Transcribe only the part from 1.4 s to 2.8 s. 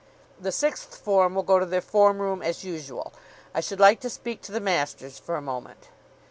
go to their form room as